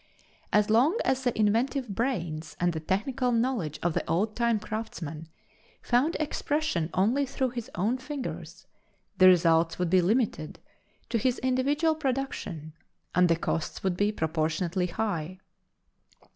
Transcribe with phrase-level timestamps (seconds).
[0.51, 5.29] As long as the inventive brains and the technical knowledge of the old time craftsman
[5.83, 8.65] found expression only through his own fingers,
[9.19, 10.57] the results would be limited
[11.09, 12.73] to his individual production,
[13.13, 15.39] and the costs would be proportionately high.